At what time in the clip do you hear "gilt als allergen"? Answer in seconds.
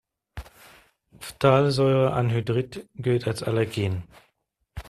2.95-4.01